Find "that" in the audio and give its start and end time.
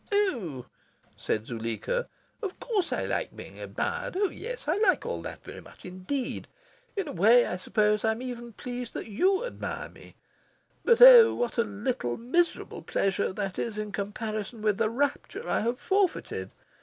5.21-5.43, 8.93-9.05, 13.31-13.59